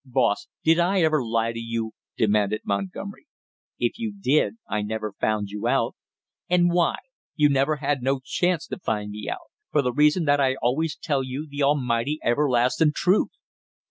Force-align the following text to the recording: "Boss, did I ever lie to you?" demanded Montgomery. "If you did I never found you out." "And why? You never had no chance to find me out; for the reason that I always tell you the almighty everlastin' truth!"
"Boss, 0.03 0.47
did 0.63 0.79
I 0.79 1.01
ever 1.03 1.23
lie 1.23 1.51
to 1.53 1.59
you?" 1.59 1.91
demanded 2.17 2.61
Montgomery. 2.65 3.27
"If 3.77 3.99
you 3.99 4.11
did 4.19 4.55
I 4.67 4.81
never 4.81 5.13
found 5.21 5.49
you 5.51 5.67
out." 5.67 5.95
"And 6.49 6.71
why? 6.71 6.95
You 7.35 7.49
never 7.49 7.75
had 7.75 8.01
no 8.01 8.19
chance 8.19 8.65
to 8.69 8.79
find 8.79 9.11
me 9.11 9.29
out; 9.29 9.51
for 9.71 9.83
the 9.83 9.93
reason 9.93 10.25
that 10.25 10.39
I 10.41 10.55
always 10.55 10.95
tell 10.97 11.21
you 11.21 11.45
the 11.47 11.61
almighty 11.61 12.17
everlastin' 12.23 12.93
truth!" 12.95 13.29